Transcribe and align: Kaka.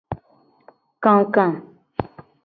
Kaka. 1.03 1.45